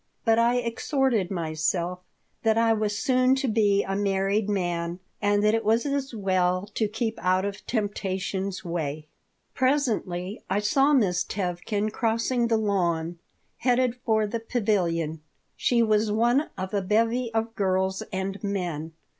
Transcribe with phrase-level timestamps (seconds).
[0.25, 1.99] But I exhorted myself
[2.41, 6.65] that I was soon to be a married man and that it was as well
[6.73, 9.05] to keep out of temptation's way
[9.53, 13.19] Presently I saw Miss Tevkin crossing the lawn,
[13.57, 15.21] headed for the pavilion.
[15.55, 18.93] She was one of a bevy of girls and men.